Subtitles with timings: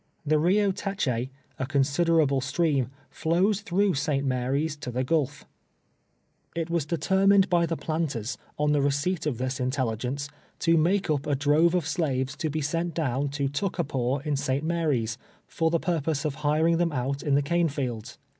[0.25, 1.29] The Kio Teche,
[1.59, 4.25] a considerable stream, flows through St.
[4.25, 5.43] Mary's to the gulf.
[6.53, 6.61] 192 TWELVE YEAK3 A SLATE.
[6.61, 11.07] It was cletermlnecl l)y the planters, on tlie receipt of tills intellii; ence, to make
[11.11, 14.63] up a drove of slaves to be sent down to Tuckapaw in St.
[14.63, 18.17] Mary's, for the pur pose of hiring them out in the cane fields.